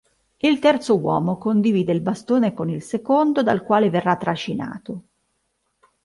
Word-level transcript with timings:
Il 0.37 0.57
terzo 0.57 0.97
uomo 0.97 1.37
condivide 1.37 1.91
il 1.91 2.01
bastone 2.01 2.55
con 2.55 2.71
il 2.71 2.81
secondo, 2.81 3.43
dal 3.43 3.61
quale 3.61 3.91
verrà 3.91 4.15
trascinato. 4.15 5.01